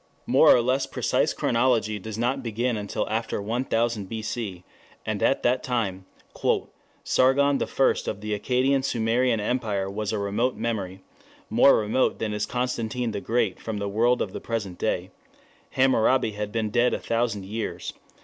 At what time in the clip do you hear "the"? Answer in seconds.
8.21-8.33, 13.11-13.21, 13.77-13.87, 14.33-14.41